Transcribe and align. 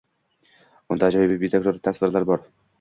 Unda 0.95 1.11
ajoyibu 1.13 1.39
betakror 1.45 1.81
tasvirlar 1.91 2.29
bor. 2.35 2.47